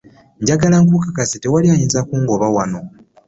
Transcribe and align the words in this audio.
Njagala 0.41 0.75
nkukakase 0.83 1.35
tewali 1.43 1.67
ayinza 1.73 1.99
kungoba 2.07 2.45
wano. 2.55 2.79